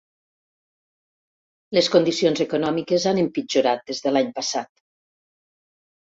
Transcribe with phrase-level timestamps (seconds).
[1.77, 4.71] Les condicions econòmiques han empitjorat des de l'any passat.